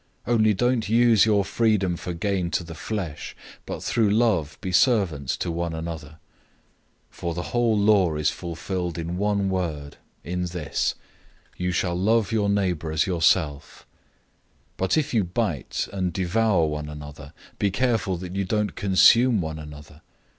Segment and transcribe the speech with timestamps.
[0.25, 3.35] Only don't use your freedom for gain to the flesh,
[3.67, 6.13] but through love be servants to one another.
[7.11, 10.95] 005:014 For the whole law is fulfilled in one word, in this:
[11.55, 13.85] "You shall love your neighbor as yourself."{Leviticus
[14.77, 18.73] 19:18} 005:015 But if you bite and devour one another, be careful that you don't
[18.75, 20.01] consume one another.